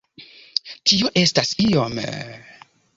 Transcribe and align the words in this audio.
Tio 0.91 1.13
estas 1.23 1.55
iom... 1.69 2.05